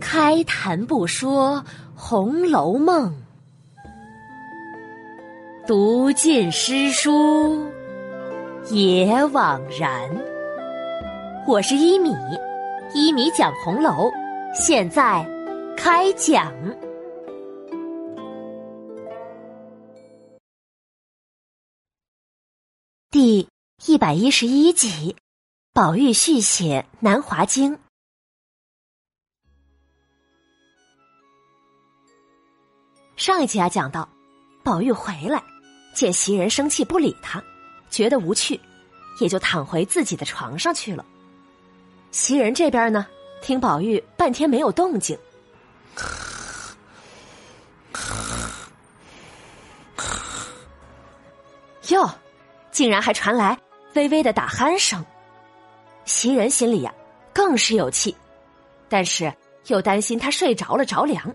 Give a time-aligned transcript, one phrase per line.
[0.00, 1.62] 开谈不说
[1.94, 3.10] 《红楼梦》，
[5.66, 7.66] 读尽诗书
[8.70, 10.10] 也枉然。
[11.46, 12.14] 我是一米，
[12.94, 14.10] 一米讲红楼，
[14.54, 15.26] 现在
[15.76, 16.52] 开讲。
[23.10, 23.48] 第
[23.86, 25.16] 一百一十一集，
[25.72, 27.76] 宝玉续写《南华经》。
[33.22, 34.08] 上一集啊，讲到
[34.64, 35.40] 宝玉回来，
[35.94, 37.40] 见袭人生气不理他，
[37.88, 38.60] 觉得无趣，
[39.20, 41.04] 也就躺回自己的床上去了。
[42.10, 43.06] 袭人这边呢，
[43.40, 45.16] 听宝玉半天没有动静，
[51.90, 52.10] 哟。
[52.72, 53.56] 竟然还传来
[53.94, 55.04] 微微的打鼾声，
[56.04, 56.92] 袭人心里呀
[57.32, 58.16] 更是有气，
[58.88, 59.32] 但是
[59.68, 61.32] 又担心他睡着了着凉，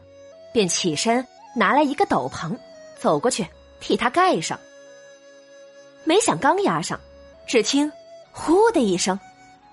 [0.52, 1.26] 便起身
[1.58, 2.56] 拿来一个斗篷，
[3.00, 3.48] 走过去
[3.80, 4.60] 替他盖上。
[6.04, 7.00] 没想刚压上，
[7.48, 7.92] 只听
[8.32, 9.20] “呼”的一声，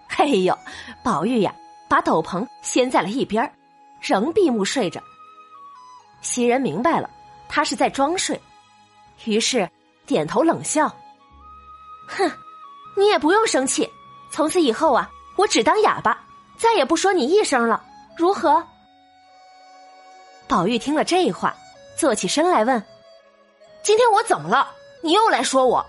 [0.09, 0.59] 嘿呦，
[1.03, 1.55] 宝玉呀
[1.87, 3.55] 把斗篷掀在了一边，
[4.01, 5.03] 仍闭目睡着。
[6.23, 7.11] 袭人明白了，
[7.51, 8.41] 他是在装睡，
[9.27, 9.69] 于是
[10.07, 10.89] 点头冷笑。
[12.09, 12.33] 哼，
[12.97, 13.89] 你也不用生气。
[14.31, 16.25] 从此以后啊，我只当哑巴，
[16.57, 17.85] 再也不说你一声了，
[18.17, 18.67] 如何？
[20.49, 21.55] 宝玉听了这话，
[21.97, 22.83] 坐起身来问
[23.83, 24.71] ：“今天我怎么了？
[25.03, 25.85] 你又来说我？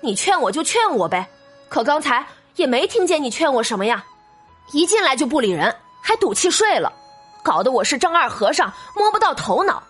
[0.00, 1.28] 你劝我就劝我呗，
[1.68, 4.04] 可刚才也没听见你劝我什么呀。
[4.72, 6.92] 一进来就不理人，还赌气睡了，
[7.42, 9.82] 搞得我是丈二和尚摸不到头脑。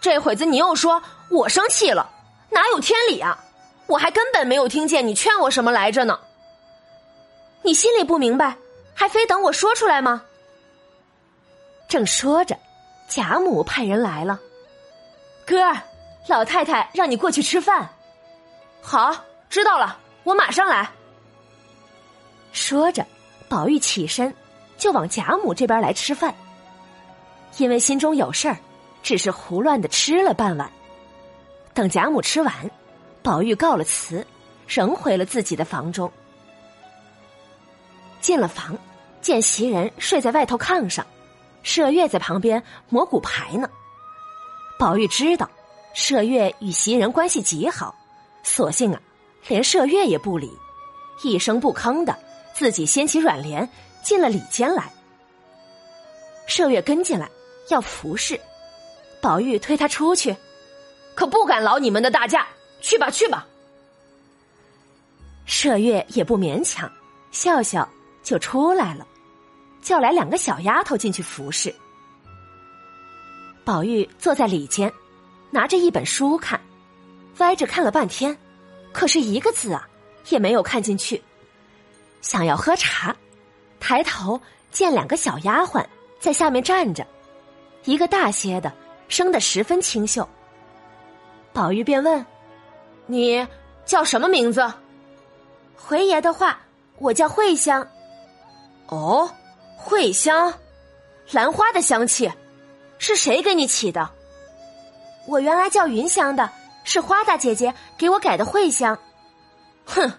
[0.00, 2.10] 这会子你又说我生气了，
[2.50, 3.38] 哪有天理啊？”
[3.86, 6.20] 我还根本没有听见你劝我什么来着呢。
[7.62, 8.56] 你心里不明白，
[8.94, 10.22] 还非等我说出来吗？
[11.88, 12.56] 正说着，
[13.08, 14.38] 贾母派人来了。
[15.50, 15.76] 哥，
[16.28, 17.90] 老太太让你过去吃饭。
[18.80, 19.12] 好，
[19.48, 20.88] 知道了，我马上来。
[22.52, 23.04] 说着，
[23.48, 24.32] 宝玉起身
[24.78, 26.32] 就往贾母这边来吃饭。
[27.56, 28.56] 因为心中有事儿，
[29.02, 30.70] 只是胡乱的吃了半碗。
[31.74, 32.54] 等贾母吃完。
[33.20, 34.24] 宝玉告了辞，
[34.68, 36.10] 仍回了自己的房中。
[38.20, 38.78] 进了房，
[39.20, 41.04] 见袭人睡在外头炕上，
[41.64, 43.68] 麝月在旁边磨骨牌呢。
[44.80, 45.46] 宝玉知道
[45.94, 47.94] 麝月与袭人关系极好，
[48.42, 49.00] 索性啊，
[49.46, 50.50] 连麝月也不理，
[51.22, 52.18] 一声不吭的
[52.54, 53.68] 自己掀起软帘
[54.02, 54.90] 进了里间来。
[56.48, 57.28] 麝月跟进来
[57.68, 58.40] 要服侍，
[59.20, 60.34] 宝玉推他出去，
[61.14, 62.46] 可不敢劳你们的大驾。
[62.80, 63.46] 去吧，去吧。
[65.46, 66.90] 麝月也不勉强，
[67.30, 67.86] 笑笑
[68.22, 69.06] 就出来了，
[69.82, 71.74] 叫来两个小丫头进去服侍。
[73.64, 74.92] 宝玉坐在里间，
[75.50, 76.60] 拿着一本书看，
[77.38, 78.36] 歪着看了半天，
[78.92, 79.88] 可是一个字啊
[80.28, 81.22] 也没有看进去。
[82.20, 83.14] 想要喝茶，
[83.78, 84.40] 抬头
[84.70, 85.84] 见两个小丫鬟
[86.18, 87.06] 在下面站着，
[87.84, 88.72] 一个大些的，
[89.08, 90.28] 生得十分清秀。
[91.52, 92.24] 宝玉便问。
[93.06, 93.44] 你
[93.84, 94.72] 叫什么名字？
[95.74, 96.60] 回爷的话，
[96.98, 97.84] 我叫慧香。
[98.86, 99.28] 哦，
[99.76, 100.52] 慧香，
[101.32, 102.30] 兰花的香气，
[103.00, 104.10] 是谁给你起的？
[105.26, 106.50] 我原来叫云香的，
[106.84, 108.96] 是花大姐姐给我改的慧香。
[109.86, 110.12] 哼，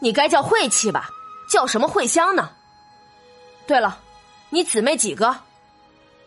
[0.00, 1.08] 你该叫晦气吧？
[1.50, 2.50] 叫什么慧香呢？
[3.66, 3.98] 对了，
[4.50, 5.34] 你姊妹几个？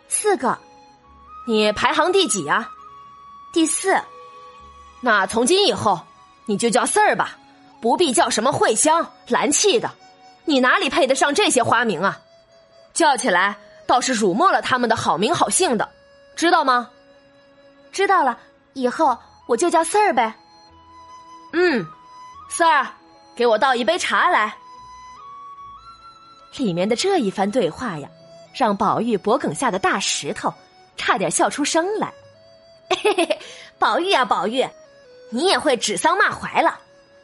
[0.10, 0.58] 四个。
[1.48, 2.72] 你排行第几啊？
[3.54, 4.02] 第四。
[5.00, 6.00] 那从今以后，
[6.46, 7.38] 你就叫四儿吧，
[7.80, 9.92] 不必叫什么慧香、兰气的，
[10.46, 12.20] 你哪里配得上这些花名啊？
[12.94, 13.58] 叫起来
[13.94, 15.88] 倒是辱没了他们的好名好姓的，
[16.36, 16.90] 知道吗？
[17.92, 18.40] 知道了，
[18.74, 19.16] 以后
[19.46, 20.34] 我就叫四儿呗。
[21.52, 21.86] 嗯，
[22.50, 22.88] 四儿，
[23.36, 24.58] 给我倒一杯茶来。
[26.58, 28.10] 里面的这一番对话呀，
[28.56, 30.52] 让宝玉脖梗下的大石头
[30.98, 32.12] 差点笑出声来。
[32.90, 33.40] 嘿 嘿嘿，
[33.78, 34.68] 宝玉啊，宝玉。
[35.30, 36.80] 你也会指桑骂槐了，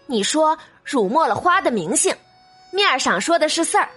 [0.06, 2.16] 你说辱没了花的名姓，
[2.72, 3.90] 面上说的是四儿，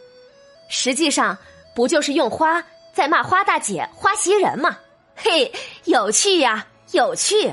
[0.70, 1.36] 实际上
[1.74, 4.78] 不就是用花在骂花大姐、花袭人吗？
[5.14, 5.52] 嘿，
[5.84, 7.52] 有趣呀，有趣！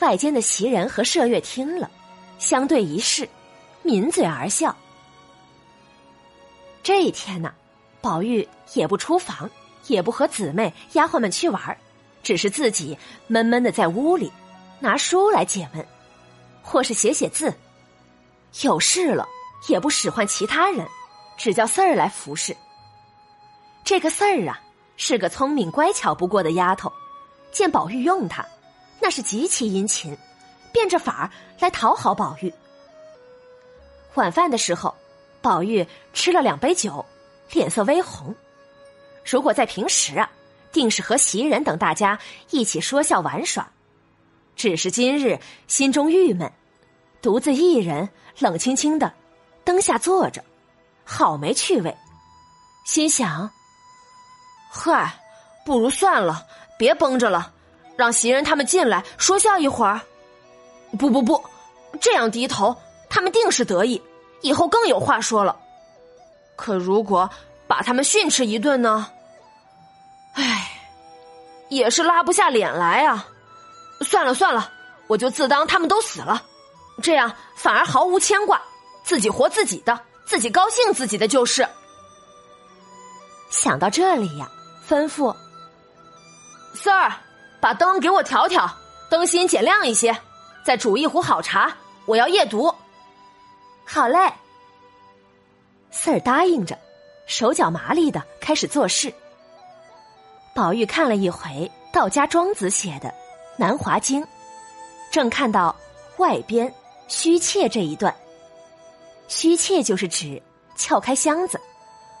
[0.00, 1.90] 外间的袭人和麝月听了，
[2.38, 3.28] 相对一视，
[3.82, 4.74] 抿嘴而笑。
[6.82, 7.52] 这一天呢，
[8.00, 9.50] 宝玉也不出房，
[9.88, 11.76] 也不和姊妹丫鬟们去玩儿。
[12.22, 12.96] 只是自己
[13.26, 14.30] 闷闷的在屋里，
[14.80, 15.86] 拿书来解闷，
[16.62, 17.52] 或是写写字。
[18.62, 19.26] 有事了
[19.68, 20.86] 也不使唤其他人，
[21.38, 22.54] 只叫四儿来服侍。
[23.84, 24.60] 这个四儿啊，
[24.98, 26.92] 是个聪明乖巧不过的丫头，
[27.50, 28.44] 见宝玉用她，
[29.00, 30.14] 那是极其殷勤，
[30.72, 32.52] 变着法儿来讨好宝玉。
[34.14, 34.94] 晚饭的时候，
[35.40, 37.06] 宝玉吃了两杯酒，
[37.52, 38.34] 脸色微红。
[39.24, 40.28] 如果在平时啊，
[40.72, 42.18] 定是和袭人等大家
[42.50, 43.70] 一起说笑玩耍，
[44.56, 45.38] 只是今日
[45.68, 46.50] 心中郁闷，
[47.22, 48.08] 独自一人
[48.38, 49.12] 冷清清的
[49.64, 50.44] 灯下坐着，
[51.10, 51.96] 好没趣味。
[52.84, 53.50] 心想：
[54.70, 55.18] 嗨，
[55.64, 56.46] 不如算了，
[56.78, 57.50] 别绷着了，
[57.96, 59.98] 让袭人他们进来说笑一会儿。
[60.98, 61.42] 不不不，
[61.98, 62.76] 这样低头，
[63.08, 64.02] 他们定是得意，
[64.42, 65.58] 以后更有话说了。
[66.56, 67.28] 可如果
[67.66, 69.10] 把他们训斥一顿呢？
[70.34, 70.70] 唉，
[71.70, 73.26] 也是拉不下脸来啊！
[74.02, 74.70] 算了算了，
[75.06, 76.42] 我就自当他们都死了，
[77.02, 78.60] 这样反而毫无牵挂，
[79.02, 81.66] 自己活自己的，自己高兴自己的就是。
[83.48, 84.46] 想到这里呀，
[84.86, 85.34] 吩咐
[86.74, 87.10] 四儿
[87.60, 88.70] 把灯给我调调，
[89.08, 90.14] 灯芯减亮一些，
[90.62, 92.72] 再煮一壶好茶，我要夜读。
[93.86, 94.30] 好嘞，
[95.90, 96.78] 四儿答应着，
[97.26, 99.10] 手脚麻利的开始做事。
[100.54, 103.08] 宝玉看了一回道家庄子写的
[103.56, 104.22] 《南华经》，
[105.10, 105.74] 正看到
[106.18, 106.72] 外边
[107.08, 108.14] 虚窃这一段。
[109.28, 110.42] 虚窃就是指
[110.74, 111.60] 撬开箱子，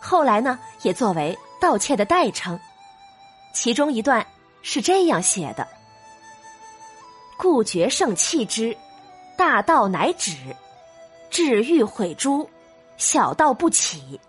[0.00, 2.58] 后来呢也作为盗窃的代称。
[3.52, 4.24] 其中一段
[4.62, 5.66] 是这样写的
[7.36, 8.76] ：“故绝圣弃之，
[9.36, 10.34] 大盗乃止；
[11.30, 12.48] 至欲毁诸，
[12.96, 14.20] 小盗不起；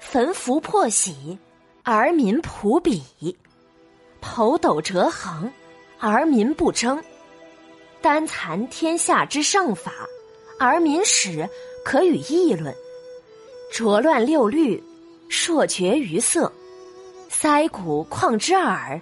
[0.00, 1.38] 焚符破玺。”
[1.90, 3.00] 而民普鄙，
[4.20, 5.50] 剖斗折衡，
[5.98, 6.98] 而民不争；
[8.02, 9.90] 单残天下之圣法，
[10.60, 11.48] 而民始
[11.88, 12.70] 可与议论；
[13.72, 14.78] 浊乱六律，
[15.30, 16.46] 朔绝于色；
[17.30, 19.00] 塞谷旷之耳，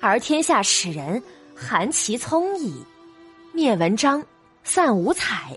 [0.00, 1.22] 而天下使人
[1.54, 2.72] 含其聪矣；
[3.52, 4.20] 灭文章，
[4.64, 5.56] 散五彩，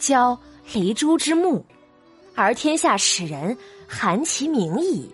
[0.00, 0.36] 交
[0.72, 1.64] 离珠之目，
[2.34, 3.56] 而天下使人
[3.86, 5.08] 含其名矣。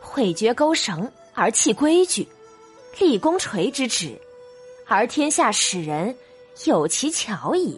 [0.00, 2.28] 毁绝钩绳而弃规矩，
[3.00, 4.16] 立功垂之旨，
[4.86, 6.16] 而天下使人
[6.66, 7.76] 有其巧矣。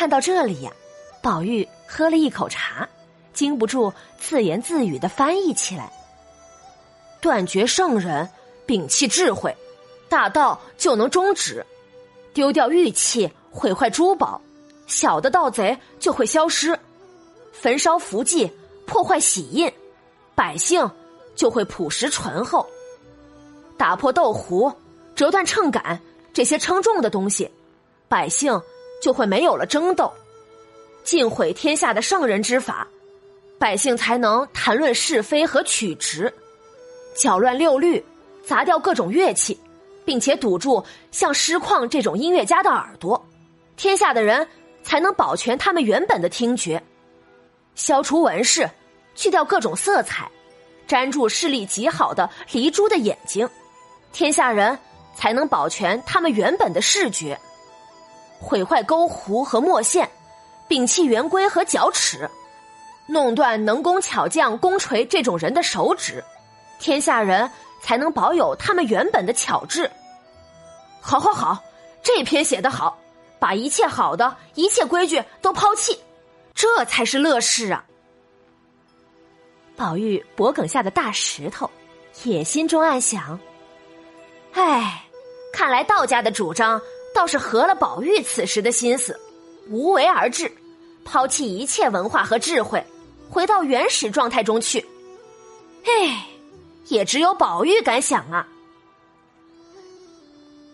[0.00, 0.72] 看到这里呀，
[1.20, 2.88] 宝玉喝了一口茶，
[3.34, 5.92] 禁不住自言自语的翻译起来
[7.20, 8.26] ：“断绝圣人，
[8.66, 9.54] 摒弃智慧，
[10.08, 11.62] 大盗就能终止；
[12.32, 14.40] 丢掉玉器，毁坏珠宝，
[14.86, 16.74] 小的盗贼就会消失；
[17.52, 18.50] 焚烧符迹，
[18.86, 19.70] 破坏玺印。”
[20.34, 20.90] 百姓
[21.36, 22.66] 就会朴实醇厚，
[23.76, 24.72] 打破豆壶、
[25.14, 26.00] 折断秤杆
[26.32, 27.50] 这些称重的东西，
[28.08, 28.58] 百姓
[29.00, 30.12] 就会没有了争斗；
[31.02, 32.86] 尽毁天下的圣人之法，
[33.58, 36.28] 百姓才能谈论是非和曲直；
[37.14, 38.04] 搅乱六律，
[38.44, 39.58] 砸掉各种乐器，
[40.04, 43.26] 并且堵住像诗旷这种音乐家的耳朵，
[43.76, 44.46] 天下的人
[44.82, 46.78] 才能保全他们原本的听觉；
[47.74, 48.68] 消除文饰。
[49.16, 50.30] 去掉各种色彩，
[50.86, 53.46] 粘住视力极好的离珠的眼睛，
[54.12, 54.78] 天下人
[55.14, 57.36] 才能保全他们原本的视觉；
[58.40, 60.08] 毁坏钩弧和墨线，
[60.68, 62.28] 摒弃圆规和角尺，
[63.06, 66.24] 弄断能工巧匠工锤这种人的手指，
[66.78, 67.50] 天下人
[67.82, 69.90] 才能保有他们原本的巧智。
[71.00, 71.62] 好，好，好，
[72.02, 72.98] 这篇写得好，
[73.38, 75.98] 把一切好的一切规矩都抛弃，
[76.54, 77.84] 这才是乐事啊！
[79.76, 81.70] 宝玉脖梗下的大石头，
[82.24, 83.38] 也心中暗想
[84.52, 85.04] ：“唉，
[85.52, 86.80] 看来道家的主张
[87.14, 89.18] 倒是合了宝玉此时的心思，
[89.68, 90.50] 无为而治，
[91.04, 92.84] 抛弃一切文化和智慧，
[93.28, 94.84] 回到原始状态中去。
[95.84, 96.26] 唉，
[96.86, 98.46] 也只有宝玉敢想啊。”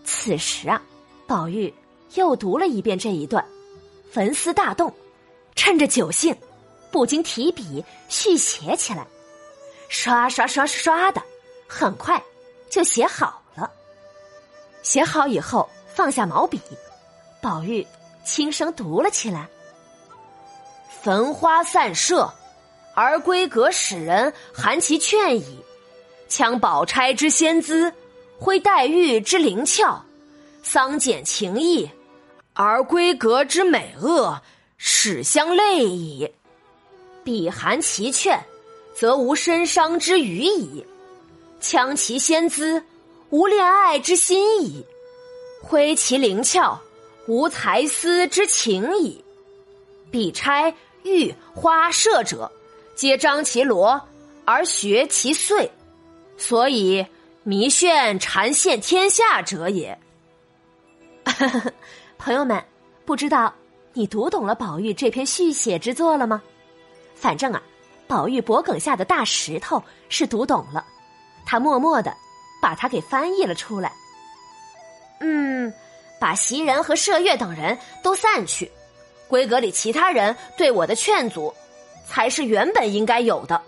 [0.05, 0.81] 此时啊，
[1.27, 1.73] 宝玉
[2.15, 3.45] 又读了一遍这一段，
[4.11, 4.93] 焚思大动，
[5.55, 6.37] 趁着酒兴。
[6.89, 9.07] 不禁提笔续写起来，
[9.89, 11.21] 刷刷刷刷的，
[11.67, 12.23] 很快
[12.71, 13.71] 就写好了。
[14.83, 16.61] 写好以后，放下毛笔，
[17.41, 17.85] 宝玉
[18.23, 19.49] 轻声读了起来
[21.03, 22.31] ：“焚花散射，
[22.95, 25.43] 而闺阁使人含其劝矣；
[26.29, 27.91] 羌宝钗之仙姿，
[28.39, 29.99] 挥黛玉之灵俏，
[30.63, 31.91] 丧简情意，
[32.53, 34.39] 而闺阁之美恶，
[34.77, 36.31] 始相类矣。”
[37.25, 38.39] 彼含其劝，
[38.95, 40.85] 则无身伤之余矣；
[41.59, 42.85] 羌其仙姿，
[43.31, 44.85] 无恋爱之心矣；
[45.67, 46.79] 挥其灵俏，
[47.27, 49.23] 无才思之情矣。
[50.13, 52.49] 比钗玉花射者，
[52.95, 54.01] 皆张其罗
[54.45, 55.69] 而学其髓，
[56.39, 57.05] 所以
[57.43, 59.99] 迷炫缠现天下者也。
[62.17, 62.65] 朋友们，
[63.05, 63.53] 不知道
[63.93, 66.41] 你读懂了宝玉这篇续写之作了吗？
[67.17, 67.61] 反正啊，
[68.07, 70.87] 宝玉脖梗下的大石头是读懂了，
[71.45, 72.15] 他默默的
[72.63, 73.93] 把它给翻译了出来。
[75.21, 75.73] 嗯，
[76.19, 78.71] 把袭人和麝月等人都散去，
[79.29, 81.55] 闺阁里其他人对我的劝阻，
[82.07, 83.61] 才是原本应该有的。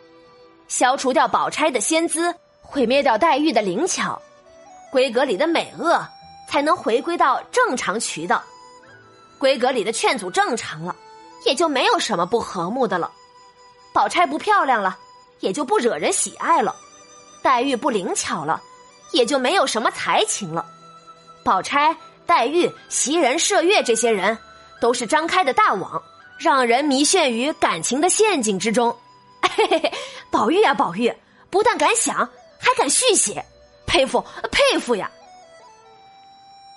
[0.68, 4.20] 消除掉宝钗的仙姿，毁灭掉黛玉的灵巧，
[4.92, 6.06] 闺阁里的美恶
[6.48, 8.42] 才能回归到正常渠道。
[9.38, 10.94] 闺阁里的劝阻正常了，
[11.46, 13.10] 也就没有什么不和睦的了。
[13.94, 14.98] 宝钗不漂亮了，
[15.40, 16.74] 也就不惹人喜爱了；
[17.42, 18.60] 黛玉不灵巧了，
[19.12, 20.66] 也就没有什么才情了。
[21.44, 24.36] 宝钗、黛玉、袭人、麝月这些人，
[24.80, 26.02] 都是张开的大网，
[26.38, 28.96] 让人迷陷于感情的陷阱之中。
[29.42, 29.92] 嘿嘿嘿，
[30.30, 31.12] 宝玉呀，宝玉，
[31.50, 32.16] 不但敢想，
[32.58, 33.44] 还敢续写，
[33.86, 35.10] 佩服佩服呀！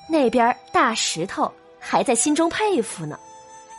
[0.07, 3.19] 那边大石头还在心中佩服呢，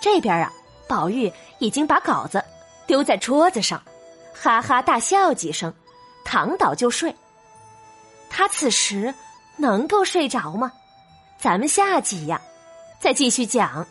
[0.00, 0.52] 这边啊，
[0.88, 2.42] 宝玉已经把稿子
[2.86, 3.82] 丢在桌子上，
[4.34, 5.72] 哈哈大笑几声，
[6.24, 7.14] 躺倒就睡。
[8.28, 9.14] 他此时
[9.56, 10.72] 能够睡着吗？
[11.38, 12.40] 咱们下集呀，
[13.00, 13.86] 再继续讲。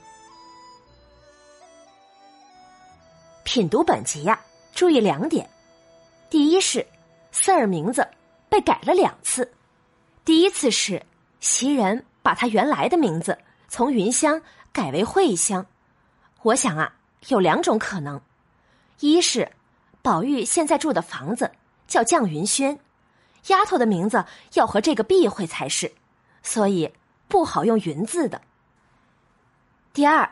[3.43, 4.39] 品读本集呀，
[4.73, 5.49] 注意两点：
[6.29, 6.85] 第一是
[7.31, 8.07] 四儿名字
[8.47, 9.51] 被改了两次，
[10.23, 11.05] 第一次是
[11.41, 13.37] 袭人把他原来的名字
[13.67, 14.41] 从云香
[14.71, 15.65] 改为慧香。
[16.43, 16.93] 我想啊，
[17.27, 18.21] 有两种可能：
[19.01, 19.51] 一是
[20.01, 21.51] 宝玉现在住的房子
[21.87, 22.79] 叫绛云轩，
[23.47, 25.91] 丫头的名字要和这个避讳才是，
[26.43, 26.91] 所以。
[27.27, 28.41] 不好用“云”字的。
[29.93, 30.29] 第二，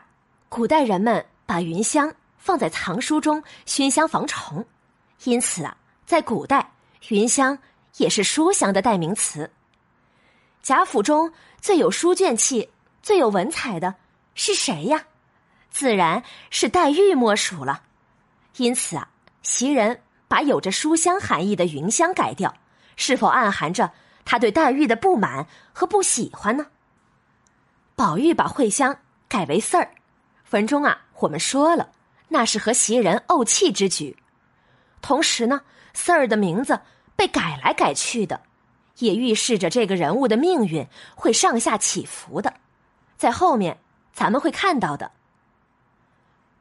[0.50, 4.62] 古代人们把云香放在藏书中熏香防虫，
[5.24, 5.74] 因此啊，
[6.04, 6.72] 在古代，
[7.08, 7.56] 云香
[7.96, 9.50] 也是书香的代名词。
[10.62, 12.68] 贾府中最有书卷气、
[13.02, 13.94] 最有文采的
[14.34, 15.02] 是谁呀？
[15.70, 17.82] 自然是黛玉莫属了。
[18.58, 19.08] 因此啊，
[19.42, 22.54] 袭人把有着书香含义的云香改掉，
[23.00, 23.90] 是否暗含着
[24.26, 26.66] 他对黛玉的不满和不喜欢呢？
[27.96, 28.94] 宝玉把慧香
[29.26, 29.90] 改为四儿，
[30.50, 31.88] 文中啊，我们说了，
[32.28, 34.18] 那是和袭人怄气之举。
[35.00, 35.62] 同时呢，
[35.94, 36.78] 四儿的名字
[37.16, 38.42] 被改来改去的，
[38.98, 42.52] 也预示着这个人物的命运会上下起伏的。
[43.16, 43.78] 在后面
[44.12, 45.10] 咱们会看到的。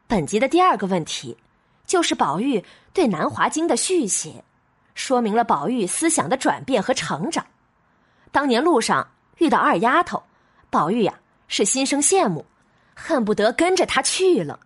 [0.07, 1.35] 本集的第二个问题，
[1.85, 4.45] 就是宝玉对《南华经》的续写，
[4.99, 7.45] 说明了宝玉思想的转变和成长。
[8.33, 10.23] 当年路上遇到二丫头，
[10.69, 11.19] 宝玉呀。
[11.51, 12.45] 是心生羡慕，
[12.95, 14.59] 恨不得跟着她去了。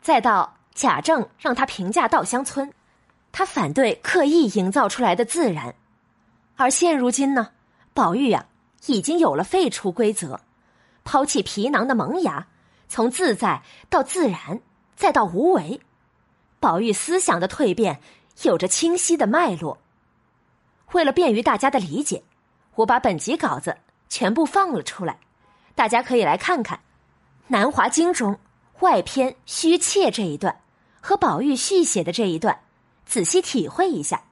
[0.00, 2.72] 再到贾政让他评价稻香村，
[3.30, 5.74] 他反对刻意营造出来的自然。
[6.56, 7.50] 而现如今呢，
[7.92, 8.46] 宝玉呀
[8.86, 10.40] 已经有了废除规则、
[11.04, 12.46] 抛弃皮囊的萌芽，
[12.88, 14.62] 从自在到自然，
[14.96, 15.82] 再到无为，
[16.58, 18.00] 宝玉思想的蜕变
[18.42, 19.78] 有着清晰的脉络。
[20.92, 22.22] 为了便于大家的理解，
[22.76, 23.76] 我把本集稿子
[24.08, 25.18] 全部放了出来。
[25.74, 26.78] 大家可以来看看
[27.48, 28.38] 《南华经》中
[28.80, 30.60] 外篇虚怯这一段
[31.00, 32.60] 和宝玉续写的这一段，
[33.06, 34.22] 仔细体会一下。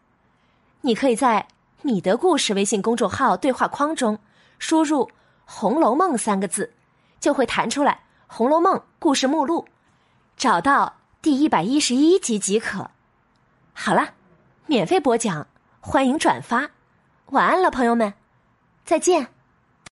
[0.80, 1.48] 你可以在
[1.82, 4.18] “米德故事”微信公众号对话框中
[4.58, 5.04] 输入
[5.44, 6.72] 《红楼梦》三个字，
[7.20, 7.92] 就会弹出来
[8.26, 9.66] 《红楼梦》故事目录，
[10.36, 12.90] 找到第一百一十一集即可。
[13.78, 14.14] 好了，
[14.64, 15.46] 免费播讲，
[15.80, 16.70] 欢迎转发。
[17.26, 18.14] 晚安了，朋友们，
[18.86, 19.28] 再见。